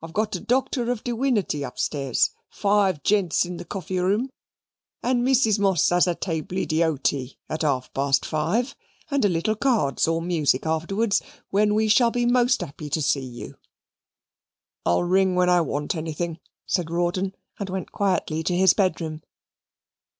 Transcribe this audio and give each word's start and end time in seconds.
I've 0.00 0.12
got 0.12 0.36
a 0.36 0.40
Doctor 0.40 0.88
of 0.92 1.02
Diwinity 1.02 1.64
upstairs, 1.64 2.30
five 2.48 3.02
gents 3.02 3.44
in 3.44 3.56
the 3.56 3.64
coffee 3.64 3.98
room, 3.98 4.30
and 5.02 5.26
Mrs. 5.26 5.58
Moss 5.58 5.88
has 5.88 6.06
a 6.06 6.14
tably 6.14 6.64
dy 6.64 6.82
hoty 6.82 7.38
at 7.48 7.62
half 7.62 7.92
past 7.92 8.24
five, 8.24 8.76
and 9.10 9.24
a 9.24 9.28
little 9.28 9.56
cards 9.56 10.06
or 10.06 10.22
music 10.22 10.64
afterwards, 10.64 11.22
when 11.50 11.74
we 11.74 11.88
shall 11.88 12.12
be 12.12 12.24
most 12.24 12.60
happy 12.60 12.88
to 12.90 13.02
see 13.02 13.26
you." 13.26 13.56
"I'll 14.86 15.02
ring 15.02 15.34
when 15.34 15.50
I 15.50 15.60
want 15.62 15.96
anything," 15.96 16.38
said 16.66 16.88
Rawdon 16.88 17.34
and 17.58 17.68
went 17.68 17.90
quietly 17.90 18.44
to 18.44 18.54
his 18.56 18.74
bedroom. 18.74 19.22